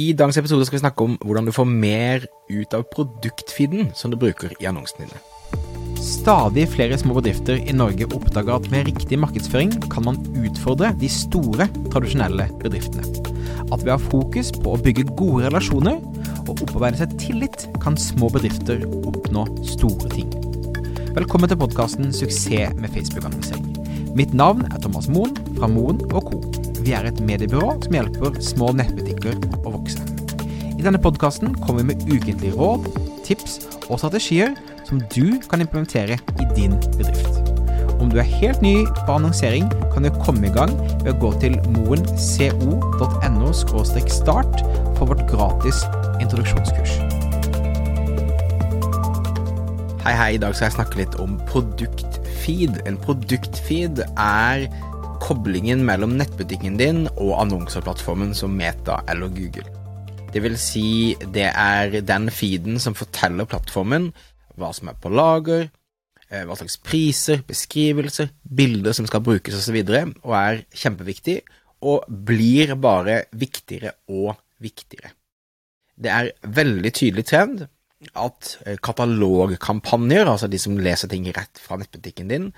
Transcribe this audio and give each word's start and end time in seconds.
I 0.00 0.12
dagens 0.16 0.38
episode 0.38 0.64
skal 0.64 0.78
vi 0.78 0.84
snakke 0.84 1.04
om 1.04 1.16
hvordan 1.26 1.48
du 1.48 1.52
får 1.52 1.66
mer 1.68 2.24
ut 2.48 2.74
av 2.76 2.86
produktfeeden 2.92 3.90
som 3.98 4.12
du 4.12 4.16
bruker 4.20 4.52
i 4.62 4.68
annonsene 4.70 5.08
dine. 5.08 5.20
Stadig 6.00 6.64
flere 6.72 6.96
små 7.00 7.16
bedrifter 7.18 7.58
i 7.58 7.74
Norge 7.76 8.06
oppdager 8.16 8.54
at 8.54 8.68
med 8.72 8.86
riktig 8.88 9.18
markedsføring 9.20 9.74
kan 9.92 10.06
man 10.06 10.20
utfordre 10.40 10.92
de 11.00 11.10
store, 11.12 11.66
tradisjonelle 11.92 12.46
bedriftene. 12.62 13.04
At 13.68 13.82
ved 13.82 13.92
å 13.92 13.98
ha 13.98 14.00
fokus 14.06 14.52
på 14.56 14.76
å 14.76 14.80
bygge 14.80 15.10
gode 15.18 15.50
relasjoner 15.50 15.98
og 16.46 16.54
opparbeide 16.54 17.02
seg 17.02 17.18
tillit, 17.20 17.66
kan 17.82 17.98
små 18.00 18.30
bedrifter 18.32 18.86
oppnå 19.02 19.44
store 19.74 20.14
ting. 20.14 20.32
Velkommen 21.18 21.50
til 21.50 21.60
podkasten 21.60 22.14
'Suksess 22.14 22.78
med 22.78 22.94
Facebook-annonsering'. 22.94 24.14
Mitt 24.16 24.32
navn 24.32 24.64
er 24.70 24.80
Thomas 24.80 25.10
Moen 25.10 25.36
fra 25.58 25.68
Moen 25.68 26.00
Co. 26.08 26.59
Vi 26.80 26.94
er 26.96 27.04
et 27.04 27.18
mediebyrå 27.20 27.74
som 27.84 27.92
hjelper 27.92 28.38
små 28.44 28.70
nettbutikker 28.78 29.36
å 29.60 29.74
vokse. 29.74 30.00
I 30.72 30.82
denne 30.82 31.00
podkasten 31.02 31.52
kommer 31.60 31.82
vi 31.82 31.90
med 31.90 32.06
ukentlige 32.08 32.56
råd, 32.56 32.86
tips 33.26 33.58
og 33.90 33.98
strategier 34.00 34.54
som 34.88 35.02
du 35.12 35.36
kan 35.50 35.60
implementere 35.60 36.16
i 36.16 36.46
din 36.56 36.78
bedrift. 36.96 37.36
Om 38.00 38.08
du 38.08 38.16
er 38.22 38.30
helt 38.40 38.62
ny 38.64 38.86
på 39.04 39.12
annonsering, 39.12 39.68
kan 39.92 40.06
du 40.06 40.10
komme 40.24 40.48
i 40.48 40.54
gang 40.54 40.72
ved 41.04 41.12
å 41.12 41.18
gå 41.20 41.34
til 41.42 41.58
moenco.no 41.76 43.52
start 43.52 44.64
for 44.96 45.12
vårt 45.12 45.26
gratis 45.28 45.84
introduksjonskurs. 46.24 46.96
Hei, 50.00 50.14
hei, 50.16 50.30
i 50.38 50.40
dag 50.40 50.56
skal 50.56 50.70
jeg 50.70 50.78
snakke 50.78 51.02
litt 51.02 51.18
om 51.20 51.36
produktfeed. 51.50 52.80
En 52.88 52.96
produktfeed 53.04 54.00
er 54.16 54.64
koblingen 55.20 55.84
mellom 55.86 56.16
nettbutikken 56.18 56.78
din 56.80 57.04
og 57.12 57.36
annonseplattformen 57.42 58.32
som 58.36 58.54
Meta 58.56 59.00
eller 59.10 59.30
Google. 59.34 59.66
Det 60.30 60.42
vil 60.44 60.56
si, 60.60 61.14
det 61.34 61.48
er 61.50 62.00
den 62.06 62.30
feeden 62.32 62.78
som 62.82 62.96
forteller 62.98 63.48
plattformen 63.50 64.10
hva 64.60 64.70
som 64.76 64.90
er 64.90 64.98
på 65.00 65.12
lager, 65.12 65.68
eh, 66.28 66.44
hva 66.46 66.56
slags 66.58 66.78
priser, 66.84 67.42
beskrivelser, 67.46 68.30
bilder 68.42 68.96
som 68.96 69.08
skal 69.08 69.24
brukes 69.24 69.56
osv., 69.56 69.80
og, 69.80 69.94
så 69.94 70.28
og 70.28 70.36
er 70.38 70.62
kjempeviktig, 70.82 71.40
og 71.80 72.04
blir 72.08 72.74
bare 72.76 73.24
viktigere 73.32 73.94
og 74.12 74.34
viktigere. 74.60 75.14
Det 76.00 76.12
er 76.12 76.32
veldig 76.44 76.92
tydelig 76.96 77.26
trend 77.28 77.64
at 78.16 78.54
eh, 78.66 78.78
katalogkampanjer, 78.80 80.28
altså 80.28 80.48
de 80.48 80.60
som 80.60 80.78
leser 80.80 81.10
ting 81.12 81.28
rett 81.36 81.60
fra 81.60 81.78
nettbutikken 81.80 82.30
din, 82.32 82.50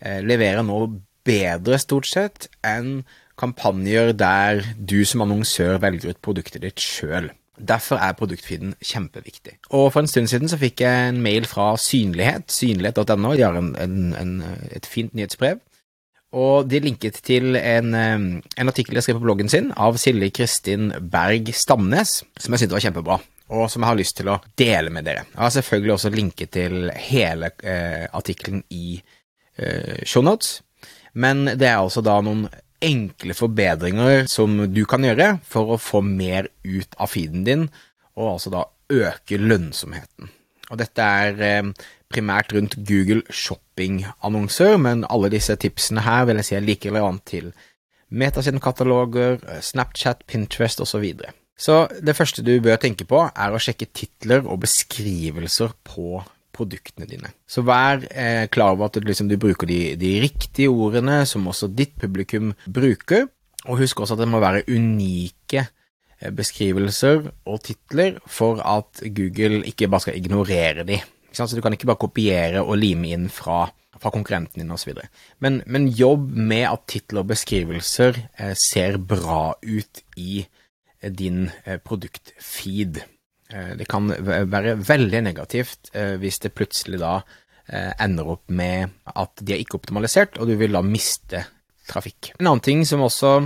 eh, 0.00 0.22
leverer 0.24 0.64
nå 0.64 0.80
bedre, 1.26 1.80
stort 1.82 2.08
sett, 2.08 2.48
enn 2.66 3.02
kampanjer 3.36 4.14
der 4.16 4.62
du 4.78 5.02
som 5.04 5.24
annonsør 5.26 5.80
velger 5.82 6.14
ut 6.14 6.22
produktet 6.24 6.64
ditt 6.64 6.80
sjøl. 6.80 7.30
Derfor 7.56 8.00
er 8.04 8.16
produktfeeden 8.16 8.74
kjempeviktig. 8.84 9.56
Og 9.72 9.88
For 9.92 10.04
en 10.04 10.10
stund 10.10 10.28
siden 10.28 10.50
så 10.52 10.58
fikk 10.60 10.82
jeg 10.84 11.08
en 11.10 11.22
mail 11.24 11.46
fra 11.48 11.70
Synlighet, 11.80 12.50
synlighet.no. 12.52 13.32
De 13.32 13.44
har 13.46 13.56
en, 13.56 13.72
en, 13.80 14.12
en, 14.20 14.34
et 14.76 14.86
fint 14.86 15.14
nyhetsbrev. 15.16 15.62
Og 16.36 16.68
de 16.68 16.82
linket 16.84 17.22
til 17.24 17.56
en, 17.56 17.94
en 17.96 18.68
artikkel 18.68 18.98
jeg 18.98 19.06
skrev 19.06 19.20
på 19.20 19.24
bloggen 19.24 19.48
sin 19.48 19.70
av 19.72 19.96
Silje 20.00 20.28
Kristin 20.36 20.90
Berg 21.00 21.48
Stamnes, 21.56 22.18
som 22.36 22.52
jeg 22.52 22.64
syntes 22.64 22.76
var 22.76 22.84
kjempebra, 22.84 23.18
og 23.56 23.70
som 23.72 23.84
jeg 23.84 23.88
har 23.92 24.00
lyst 24.02 24.18
til 24.18 24.32
å 24.32 24.40
dele 24.58 24.92
med 24.92 25.06
dere. 25.08 25.24
Jeg 25.30 25.40
har 25.46 25.54
selvfølgelig 25.54 25.94
også 25.94 26.12
linket 26.12 26.52
til 26.58 26.90
hele 27.08 27.54
eh, 27.62 28.04
artikkelen 28.10 28.66
i 28.74 28.98
eh, 28.98 30.02
shownotes, 30.04 30.58
men 31.16 31.46
det 31.48 31.68
er 31.70 31.80
altså 31.80 32.02
da 32.04 32.18
noen 32.24 32.46
enkle 32.84 33.34
forbedringer 33.36 34.26
som 34.28 34.58
du 34.68 34.82
kan 34.88 35.04
gjøre 35.06 35.36
for 35.48 35.74
å 35.74 35.80
få 35.80 36.02
mer 36.04 36.50
ut 36.66 36.96
av 37.00 37.12
feeden 37.12 37.46
din, 37.46 37.68
og 38.16 38.36
altså 38.36 38.52
da 38.52 38.66
øke 38.92 39.40
lønnsomheten. 39.40 40.28
Og 40.70 40.80
dette 40.80 41.02
er 41.02 41.40
eh, 41.46 41.70
primært 42.12 42.52
rundt 42.54 42.76
Google 42.86 43.22
shopping-annonser, 43.30 44.76
men 44.82 45.06
alle 45.08 45.30
disse 45.32 45.56
tipsene 45.62 46.04
her 46.06 46.26
vil 46.28 46.40
jeg 46.40 46.48
si 46.48 46.58
er 46.58 46.66
like 46.66 46.90
relevant 46.90 47.24
til 47.28 47.50
Metasin-kataloger, 48.10 49.40
eh, 49.46 49.62
Snapchat, 49.64 50.26
Pinterest 50.28 50.82
osv. 50.82 50.96
Så, 50.96 51.02
videre. 51.02 51.34
så 51.58 51.86
det 52.02 52.16
første 52.18 52.44
du 52.44 52.54
bør 52.62 52.80
tenke 52.82 53.06
på, 53.08 53.24
er 53.30 53.54
å 53.54 53.62
sjekke 53.62 53.88
titler 53.94 54.46
og 54.46 54.60
beskrivelser 54.66 55.74
på 55.86 56.20
produktene 56.56 57.08
dine. 57.08 57.32
Så 57.46 57.64
vær 57.66 58.02
eh, 58.10 58.46
klar 58.52 58.74
over 58.74 58.88
at 58.88 58.98
du, 58.98 59.06
liksom, 59.06 59.30
du 59.30 59.36
bruker 59.40 59.68
de, 59.70 59.80
de, 60.00 60.16
riktige 60.24 60.72
ordene 60.72 61.22
som 61.28 61.46
også 61.46 61.70
ditt 61.72 61.96
publikum 62.00 62.54
bruker, 62.66 63.28
og 63.66 63.80
husk 63.82 64.00
også 64.00 64.16
at 64.16 64.24
det 64.24 64.30
må 64.30 64.40
være 64.42 64.64
unike 64.70 65.66
eh, 65.66 66.32
beskrivelser 66.34 67.28
og 67.46 67.60
titler 67.66 68.20
for 68.26 68.62
at 68.64 69.04
Google 69.12 69.64
ikke 69.68 69.90
bare 69.92 70.08
skal 70.08 70.18
ignorere 70.18 70.86
de. 70.88 71.00
Så 71.36 71.56
du 71.56 71.60
kan 71.60 71.74
ikke 71.76 71.88
bare 71.90 72.00
kopiere 72.00 72.62
og 72.64 72.78
lime 72.80 73.10
inn 73.12 73.26
fra, 73.32 73.66
fra 74.00 74.12
konkurrenten 74.14 74.62
din 74.62 74.72
osv. 74.72 74.94
Men, 75.44 75.60
men 75.66 75.90
jobb 75.92 76.30
med 76.32 76.64
at 76.70 76.86
titler 76.88 77.24
og 77.24 77.32
beskrivelser 77.34 78.16
eh, 78.38 78.54
ser 78.56 78.96
bra 78.96 79.52
ut 79.60 80.02
i 80.16 80.40
eh, 80.46 81.12
din 81.12 81.50
eh, 81.64 81.76
produktfeed. 81.76 83.02
Eh, 83.54 83.74
det 83.78 83.86
kan 83.90 84.10
være 84.10 84.76
veldig 84.82 85.22
negativt 85.22 85.92
eh, 85.94 86.16
hvis 86.18 86.40
det 86.42 86.54
plutselig 86.56 86.98
da 87.02 87.20
eh, 87.70 87.92
ender 88.02 88.32
opp 88.34 88.50
med 88.50 88.96
at 89.14 89.42
de 89.42 89.54
er 89.54 89.62
ikke 89.62 89.78
optimalisert, 89.78 90.40
og 90.40 90.50
du 90.50 90.56
vil 90.58 90.74
da 90.74 90.82
miste 90.82 91.44
trafikk. 91.86 92.32
En 92.40 92.50
annen 92.50 92.64
ting 92.64 92.82
som 92.88 93.04
også 93.06 93.36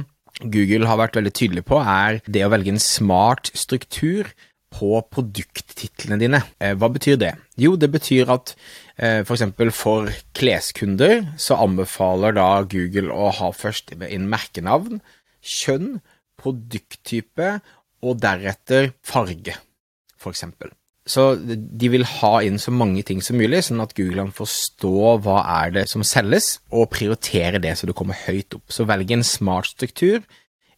Google 0.40 0.88
har 0.88 1.00
vært 1.02 1.18
veldig 1.18 1.34
tydelig 1.36 1.66
på, 1.68 1.82
er 1.84 2.22
det 2.24 2.46
å 2.46 2.52
velge 2.52 2.72
en 2.72 2.80
smart 2.80 3.52
struktur 3.52 4.30
på 4.72 5.02
produkttitlene 5.12 6.16
dine. 6.16 6.40
Hva 6.78 6.88
betyr 6.94 7.18
det? 7.20 7.34
Jo, 7.58 7.74
det 7.76 7.90
betyr 7.90 8.30
at 8.32 8.52
for 9.26 9.34
eksempel 9.34 9.72
for 9.74 10.08
kleskunder 10.38 11.26
så 11.34 11.58
anbefaler 11.60 12.36
da 12.38 12.46
Google 12.70 13.10
å 13.10 13.32
ha 13.34 13.50
først 13.50 13.90
inn 13.98 14.30
merkenavn, 14.30 15.02
kjønn, 15.42 15.98
produkttype 16.40 17.56
og 18.06 18.22
deretter 18.22 18.94
farge 19.04 19.58
f.eks. 20.20 20.44
Så 21.10 21.24
de 21.40 21.88
vil 21.90 22.04
ha 22.04 22.32
inn 22.44 22.60
så 22.60 22.72
mange 22.74 23.02
ting 23.06 23.22
som 23.24 23.38
mulig, 23.40 23.62
sånn 23.66 23.80
at 23.82 23.94
Google 23.96 24.26
kan 24.26 24.34
forstå 24.36 25.14
hva 25.24 25.38
er 25.62 25.72
det 25.78 25.86
som 25.90 26.04
selges, 26.06 26.58
og 26.70 26.90
prioritere 26.92 27.62
det 27.62 27.72
så 27.78 27.88
du 27.88 27.94
kommer 27.96 28.18
høyt 28.26 28.58
opp. 28.58 28.66
Så 28.70 28.86
velg 28.88 29.10
en 29.16 29.26
smart 29.26 29.72
struktur. 29.72 30.20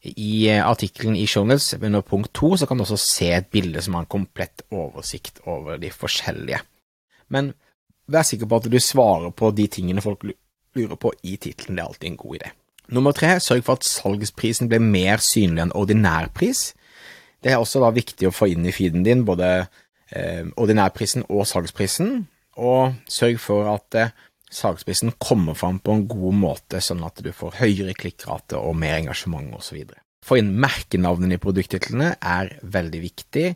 I 0.02 0.48
eh, 0.50 0.62
artikkelen 0.62 1.14
i 1.18 1.28
Shownotes 1.30 1.76
under 1.78 2.02
punkt 2.02 2.32
to 2.34 2.54
så 2.58 2.66
kan 2.66 2.78
du 2.78 2.82
også 2.82 2.98
se 2.98 3.28
et 3.36 3.50
bilde 3.54 3.82
som 3.84 3.94
har 3.94 4.06
en 4.06 4.14
komplett 4.14 4.64
oversikt 4.74 5.42
over 5.46 5.78
de 5.78 5.92
forskjellige. 5.94 6.62
Men 7.30 7.52
vær 8.10 8.26
sikker 8.26 8.48
på 8.50 8.58
at 8.58 8.70
du 8.70 8.78
svarer 8.82 9.30
på 9.30 9.52
de 9.54 9.68
tingene 9.70 10.02
folk 10.02 10.24
lurer 10.26 10.98
på 10.98 11.12
i 11.22 11.36
tittelen. 11.36 11.76
Det 11.76 11.84
er 11.84 11.90
alltid 11.92 12.10
en 12.10 12.20
god 12.24 12.38
idé. 12.40 12.50
Nummer 12.92 13.14
tre, 13.14 13.36
sørg 13.40 13.62
for 13.66 13.78
at 13.78 13.86
salgsprisen 13.86 14.68
blir 14.68 14.82
mer 14.82 15.22
synlig 15.22 15.66
enn 15.66 15.76
ordinærpris. 15.78 16.72
Det 17.42 17.52
er 17.52 17.60
også 17.60 17.82
da 17.82 17.90
viktig 17.94 18.28
å 18.28 18.34
få 18.34 18.52
inn 18.52 18.66
i 18.68 18.74
feeden 18.74 19.02
din 19.06 19.24
både 19.26 19.48
eh, 20.14 20.44
ordinærprisen 20.56 21.26
og 21.28 21.46
salgsprisen, 21.50 22.22
og 22.62 22.94
sørg 23.10 23.40
for 23.42 23.70
at 23.72 23.98
eh, 23.98 24.14
salgsprisen 24.52 25.14
kommer 25.22 25.56
fram 25.58 25.80
på 25.82 25.96
en 25.96 26.06
god 26.08 26.38
måte, 26.38 26.82
sånn 26.84 27.02
at 27.06 27.22
du 27.24 27.32
får 27.34 27.58
høyere 27.62 27.96
klikkrate 27.98 28.60
og 28.60 28.76
mer 28.78 29.00
engasjement 29.00 29.54
osv. 29.58 29.82
Få 30.22 30.38
inn 30.38 30.52
merkenavnene 30.62 31.38
i 31.38 31.42
produkttitlene 31.42 32.14
er 32.20 32.56
veldig 32.62 33.00
viktig. 33.02 33.46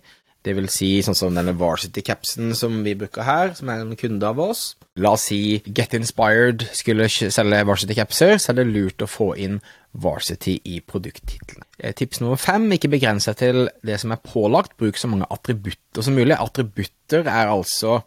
Det 0.46 0.54
vil 0.54 0.68
si 0.70 0.88
sånn 1.02 1.16
som 1.18 1.34
denne 1.34 1.54
Varsity-capsen 1.58 2.52
som 2.54 2.80
vi 2.86 2.94
bruker 2.98 3.26
her, 3.26 3.52
som 3.58 3.70
er 3.70 3.82
en 3.82 3.98
kunde 3.98 4.26
av 4.26 4.38
oss. 4.42 4.76
La 5.02 5.12
oss 5.16 5.26
si 5.30 5.58
Get 5.66 5.94
Inspired 5.98 6.62
skulle 6.74 7.08
selge 7.10 7.64
Varsity-capser, 7.66 8.38
så 8.38 8.52
er 8.52 8.60
det 8.60 8.68
lurt 8.70 9.02
å 9.02 9.10
få 9.10 9.32
inn 9.42 9.58
Varsity 10.02 10.58
i 10.68 10.80
produkttitlene. 10.84 11.66
Eh, 11.78 11.94
tips 11.96 12.20
nummer 12.22 12.40
fem, 12.40 12.68
ikke 12.76 12.92
begrens 12.92 13.28
deg 13.28 13.38
til 13.40 13.62
det 13.86 13.98
som 14.02 14.12
er 14.14 14.22
pålagt, 14.24 14.76
bruk 14.80 14.98
så 15.00 15.10
mange 15.10 15.28
attributter 15.32 16.04
som 16.04 16.16
mulig. 16.16 16.36
Attributter 16.36 17.26
er 17.26 17.52
altså 17.52 18.00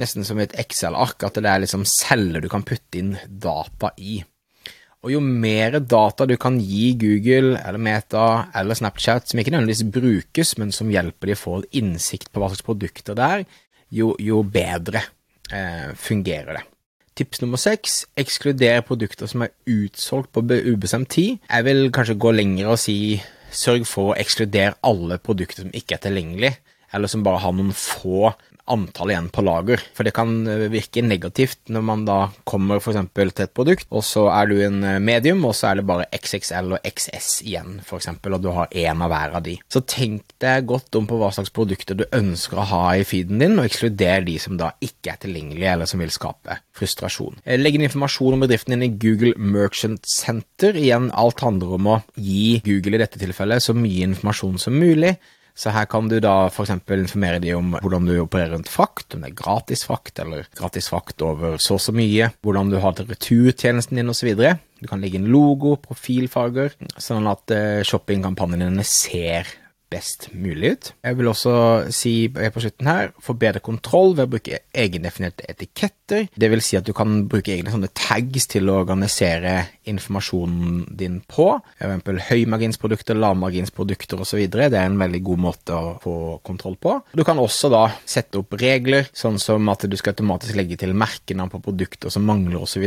nesten 0.00 0.26
som 0.26 0.40
et 0.40 0.54
Excel-ark, 0.60 1.22
at 1.26 1.40
det 1.40 1.48
er 1.50 1.62
liksom 1.64 1.86
celler 1.88 2.44
du 2.44 2.48
kan 2.52 2.64
putte 2.66 3.00
inn 3.00 3.16
data 3.26 3.92
i. 3.98 4.20
Og 5.00 5.14
jo 5.14 5.20
mer 5.24 5.78
data 5.80 6.26
du 6.28 6.34
kan 6.40 6.58
gi 6.60 6.92
Google 7.00 7.54
eller 7.56 7.80
Meta 7.80 8.26
eller 8.56 8.76
Snapchat, 8.76 9.30
som 9.30 9.40
ikke 9.40 9.54
nødvendigvis 9.54 9.86
brukes, 9.94 10.56
men 10.60 10.74
som 10.76 10.92
hjelper 10.92 11.30
de 11.30 11.36
å 11.38 11.40
få 11.40 11.54
innsikt 11.80 12.28
på 12.28 12.42
hva 12.42 12.50
slags 12.52 12.66
produkter 12.66 13.16
det 13.16 13.30
er, 13.36 13.46
jo, 13.96 14.12
jo 14.20 14.42
bedre 14.44 15.02
eh, 15.50 15.90
fungerer 15.96 16.60
det. 16.60 16.66
Tips 17.20 17.42
nummer 17.42 17.60
seks 17.60 18.06
ekskluder 18.16 18.80
produkter 18.88 19.28
som 19.28 19.42
er 19.44 19.52
utsolgt 19.68 20.30
på 20.32 20.40
ubestemt 20.40 21.10
tid. 21.12 21.36
Jeg 21.50 21.66
vil 21.66 21.90
kanskje 21.92 22.16
gå 22.16 22.30
lenger 22.32 22.70
og 22.72 22.78
si 22.80 23.20
sørg 23.52 23.84
for 23.84 24.12
å 24.12 24.16
ekskludere 24.16 24.78
alle 24.88 25.18
produkter 25.20 25.66
som 25.66 25.74
ikke 25.76 25.98
er 25.98 26.04
tilgjengelig, 26.06 26.52
eller 26.96 27.12
som 27.12 27.24
bare 27.26 27.42
har 27.42 27.52
noen 27.52 27.74
få 27.76 28.30
antall 28.70 29.12
igjen 29.12 29.28
på 29.32 29.44
lager. 29.44 29.82
For 29.96 30.06
det 30.06 30.14
kan 30.16 30.34
eh, 30.48 30.68
virke 30.72 31.02
negativt 31.04 31.72
når 31.72 31.84
man 31.86 32.04
da 32.08 32.18
kommer 32.48 32.80
f.eks. 32.80 33.00
til 33.14 33.32
et 33.44 33.54
produkt, 33.56 33.88
og 33.90 34.04
så 34.06 34.26
er 34.32 34.50
du 34.50 34.56
en 34.64 34.82
eh, 34.86 35.00
medium, 35.02 35.42
og 35.48 35.56
så 35.56 35.70
er 35.70 35.80
det 35.80 35.86
bare 35.88 36.08
XXL 36.16 36.76
og 36.76 36.90
XS 36.90 37.30
igjen, 37.46 37.78
f.eks., 37.84 38.10
og 38.30 38.38
du 38.44 38.50
har 38.54 38.70
én 38.70 39.02
av 39.04 39.12
hver 39.12 39.36
av 39.40 39.44
de. 39.46 39.56
Så 39.72 39.82
tenk 39.88 40.36
deg 40.42 40.68
godt 40.70 40.96
om 40.98 41.08
på 41.10 41.18
hva 41.20 41.32
slags 41.34 41.52
produkter 41.54 41.98
du 41.98 42.06
ønsker 42.16 42.60
å 42.60 42.68
ha 42.70 42.84
i 42.96 43.06
feeden 43.06 43.42
din, 43.42 43.58
og 43.58 43.66
ekskluder 43.68 44.26
de 44.26 44.36
som 44.42 44.58
da 44.60 44.72
ikke 44.84 45.14
er 45.14 45.22
tilgjengelige, 45.24 45.74
eller 45.74 45.90
som 45.90 46.02
vil 46.02 46.14
skape 46.14 46.60
frustrasjon. 46.76 47.40
Legg 47.60 47.76
inn 47.76 47.86
informasjon 47.88 48.38
om 48.38 48.46
bedriften 48.46 48.76
din 48.76 48.86
i 48.86 48.94
Google 49.00 49.34
Merchant 49.36 50.06
Center. 50.08 50.76
Igjen, 50.78 51.10
alt 51.16 51.42
handler 51.44 51.76
om 51.76 51.90
å 51.90 52.00
gi 52.16 52.60
Google 52.64 52.98
i 52.98 53.02
dette 53.02 53.20
tilfellet 53.20 53.64
så 53.64 53.76
mye 53.76 54.08
informasjon 54.10 54.58
som 54.62 54.78
mulig. 54.80 55.16
Så 55.60 55.74
her 55.74 55.84
kan 55.92 56.08
du 56.08 56.16
da 56.24 56.46
f.eks. 56.48 56.72
informere 56.72 57.40
dem 57.42 57.58
om 57.58 57.74
hvordan 57.82 58.06
du 58.08 58.14
opererer 58.22 58.54
rundt 58.54 58.70
frakt, 58.72 59.12
om 59.12 59.20
det 59.20 59.32
er 59.32 59.40
gratis 59.42 59.84
frakt 59.84 60.22
eller 60.22 60.48
gratis 60.56 60.88
frakt 60.88 61.20
over 61.26 61.58
så 61.60 61.76
og 61.76 61.82
så 61.84 61.92
mye, 61.92 62.30
hvordan 62.40 62.72
du 62.72 62.78
har 62.80 62.96
til 62.96 63.10
returtjenesten 63.10 64.00
din 64.00 64.08
osv. 64.08 64.32
Du 64.80 64.88
kan 64.88 65.04
legge 65.04 65.20
inn 65.20 65.28
logo, 65.28 65.74
profilfarger, 65.84 66.72
sånn 66.96 67.28
at 67.28 67.52
uh, 67.52 67.82
shoppingkampanjene 67.84 68.70
dine 68.70 68.86
ser 68.88 69.48
best 69.90 70.28
mulig 70.32 70.72
ut. 70.74 70.90
Jeg 71.02 71.18
vil 71.18 71.28
også 71.30 71.52
si 71.94 72.12
på 72.30 72.62
slutten 72.62 72.88
her, 72.90 73.10
få 73.22 73.34
bedre 73.38 73.62
kontroll 73.64 74.14
ved 74.14 74.28
å 74.28 74.32
bruke 74.36 74.60
egendefinerte 74.70 75.48
etiketter. 75.50 76.28
Det 76.30 76.50
vil 76.52 76.62
si 76.64 76.78
at 76.78 76.86
du 76.86 76.92
kan 76.96 77.24
bruke 77.30 77.52
egne 77.54 77.72
sånne 77.72 77.90
tags 77.96 78.46
til 78.50 78.70
å 78.70 78.78
organisere 78.80 79.56
informasjonen 79.90 80.84
din 81.00 81.18
på. 81.26 81.48
Eventuelt 81.82 82.28
høymarginsprodukter, 82.28 83.18
lavmarginsprodukter 83.18 84.22
osv. 84.22 84.44
Det 84.50 84.70
er 84.70 84.86
en 84.86 85.00
veldig 85.00 85.22
god 85.26 85.42
måte 85.48 85.74
å 85.74 85.96
få 86.02 86.14
kontroll 86.46 86.78
på. 86.80 86.96
Du 87.16 87.24
kan 87.26 87.40
også 87.42 87.72
da 87.72 87.86
sette 88.04 88.40
opp 88.40 88.54
regler, 88.60 89.10
sånn 89.16 89.40
som 89.42 89.68
at 89.72 89.88
du 89.90 89.98
skal 89.98 90.14
automatisk 90.14 90.58
legge 90.58 90.78
til 90.80 90.94
merkenavn 90.94 91.52
på 91.52 91.64
produkter 91.66 92.14
som 92.14 92.26
mangler 92.28 92.62
osv. 92.62 92.86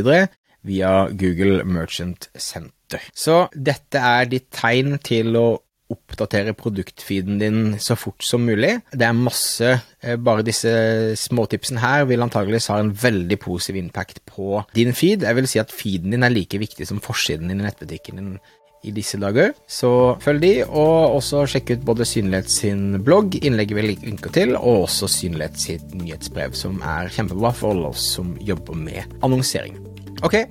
via 0.64 0.92
Google 1.12 1.66
Merchant 1.68 2.30
Center. 2.40 3.02
Så 3.12 3.48
dette 3.52 4.00
er 4.00 4.30
ditt 4.32 4.48
tegn 4.54 4.96
til 5.04 5.36
å 5.36 5.48
oppdatere 5.94 6.56
produktfeeden 6.58 7.40
din 7.42 7.60
så 7.82 7.98
fort 8.00 8.26
som 8.26 8.44
mulig. 8.46 8.76
Det 8.92 9.08
er 9.08 9.18
masse 9.18 9.70
eh, 9.70 10.18
Bare 10.20 10.46
disse 10.46 10.72
småtipsene 11.20 11.82
her 11.84 12.08
vil 12.10 12.26
antageligvis 12.26 12.72
ha 12.74 12.80
en 12.82 12.92
veldig 12.92 13.40
positiv 13.42 13.80
impact 13.80 14.24
på 14.30 14.64
din 14.76 14.94
feed. 14.98 15.26
Jeg 15.28 15.40
vil 15.40 15.50
si 15.50 15.62
at 15.62 15.74
feeden 15.74 16.14
din 16.14 16.26
er 16.26 16.34
like 16.34 16.60
viktig 16.60 16.88
som 16.90 17.02
forsiden 17.04 17.50
din 17.52 17.64
i 17.64 17.68
nettbutikken 17.68 18.20
din 18.20 18.36
i 18.84 18.92
disse 18.92 19.18
dager. 19.20 19.54
Så 19.70 19.90
følg 20.24 20.44
de, 20.44 20.52
og 20.68 21.18
også 21.18 21.46
sjekk 21.50 21.74
ut 21.74 21.86
både 21.88 22.08
Synlighet 22.08 22.52
sin 22.52 23.00
blogg, 23.06 23.38
innlegget 23.40 23.80
vi 23.80 23.86
linker 24.04 24.34
til, 24.36 24.56
og 24.60 24.90
også 24.90 25.10
Synlighet 25.12 25.60
sitt 25.60 25.96
nyhetsbrev, 25.96 26.56
som 26.58 26.82
er 26.84 27.12
kjempebra 27.14 27.54
for 27.56 27.74
alle 27.74 27.94
oss 27.94 28.10
som 28.18 28.36
jobber 28.44 28.78
med 28.78 29.16
annonsering. 29.24 29.80
Ok, 30.24 30.42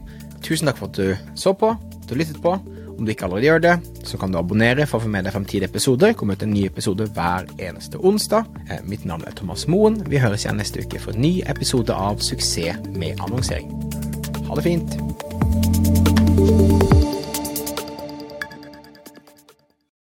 tusen 0.44 0.68
takk 0.68 0.80
for 0.80 0.92
at 0.92 1.00
du 1.00 1.36
så 1.38 1.54
på, 1.56 1.74
du 2.08 2.16
lyttet 2.16 2.40
på. 2.44 2.56
Om 3.02 3.06
du 3.06 3.10
ikke 3.10 3.24
allerede 3.26 3.46
gjør 3.48 3.58
det, 3.58 3.74
så 4.06 4.14
kan 4.18 4.30
du 4.30 4.38
abonnere 4.38 4.86
for 4.86 5.00
å 5.00 5.02
få 5.02 5.08
med 5.10 5.24
deg 5.26 5.34
fremtidige 5.34 5.66
episoder. 5.66 6.14
Kommer 6.14 6.38
ut 6.38 6.44
en 6.46 6.54
ny 6.54 6.62
episode 6.68 7.02
hver 7.16 7.50
eneste 7.58 7.98
onsdag. 7.98 8.46
Eh, 8.68 8.78
mitt 8.86 9.02
navn 9.10 9.26
er 9.26 9.34
Thomas 9.34 9.66
Moen. 9.66 10.06
Vi 10.06 10.22
høres 10.22 10.46
igjen 10.46 10.62
neste 10.62 10.86
uke 10.86 11.02
for 11.02 11.10
en 11.10 11.26
ny 11.26 11.42
episode 11.50 11.90
av 11.90 12.22
Suksess 12.22 12.78
med 12.94 13.18
annonsering. 13.18 13.74
Ha 14.46 14.54
det 14.54 14.62
fint. 14.70 14.94